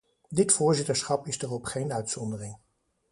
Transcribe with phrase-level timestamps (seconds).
[0.29, 2.57] Dit voorzitterschap is daarop geen uitzondering.